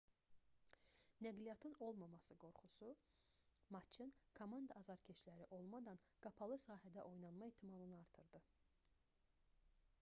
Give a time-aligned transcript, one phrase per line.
[1.25, 2.87] nəqliyyatın olmaması qorxusu
[3.75, 8.41] matçın komanda azarkeşləri olmadan qapalı sahədə oynanma ehtimalını artırdı